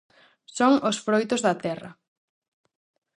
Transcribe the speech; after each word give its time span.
Son 0.57 0.73
os 0.89 0.97
froitos 1.05 1.43
da 1.45 1.53
terra. 1.65 1.91